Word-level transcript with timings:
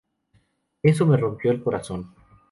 Eso 0.81 1.05
me 1.05 1.15
rompió 1.15 1.51
el 1.51 1.61
corazón". 1.61 2.11